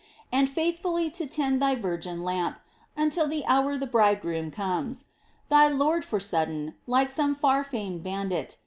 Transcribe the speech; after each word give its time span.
And 0.31 0.49
faithfully 0.49 1.11
to 1.11 1.27
tend 1.27 1.61
thy 1.61 1.75
virgin 1.75 2.23
lamp, 2.23 2.57
Until 2.97 3.27
the 3.27 3.45
hour 3.45 3.77
the 3.77 3.85
Bridegroom 3.85 4.49
comes,— 4.49 5.05
thy 5.49 5.67
Lord, 5.67 6.03
For 6.03 6.19
sudden, 6.19 6.73
like 6.87 7.11
some 7.11 7.35
far 7.35 7.63
famed 7.63 8.03
bandit. 8.03 8.57